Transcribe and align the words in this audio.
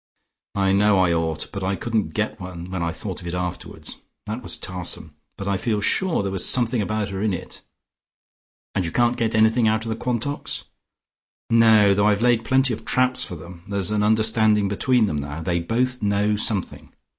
"I 0.55 0.71
know 0.71 0.97
I 0.97 1.13
ought, 1.13 1.47
but 1.53 1.61
I 1.61 1.75
couldn't 1.75 2.15
get 2.15 2.41
one 2.41 2.71
when 2.71 2.81
I 2.81 2.91
thought 2.91 3.21
of 3.21 3.27
it 3.27 3.35
afterwards. 3.35 3.97
That 4.25 4.41
was 4.41 4.57
tarsome. 4.57 5.13
But 5.37 5.47
I 5.47 5.57
feel 5.57 5.79
sure 5.79 6.23
there 6.23 6.31
was 6.31 6.43
something 6.43 6.81
about 6.81 7.09
her 7.09 7.21
in 7.21 7.35
it." 7.35 7.61
"And 8.73 8.83
you 8.83 8.91
can't 8.91 9.15
get 9.15 9.35
anything 9.35 9.67
out 9.67 9.85
of 9.85 9.89
the 9.89 9.95
Quantocks?" 9.95 10.63
"No, 11.51 11.93
though 11.93 12.07
I've 12.07 12.23
laid 12.23 12.43
plenty 12.43 12.73
of 12.73 12.83
traps 12.83 13.23
for 13.23 13.35
them. 13.35 13.61
There's 13.67 13.91
an 13.91 14.01
understanding 14.01 14.67
between 14.67 15.05
them 15.05 15.17
now. 15.17 15.43
They 15.43 15.59
both 15.59 16.01
know 16.01 16.35
something. 16.35 16.91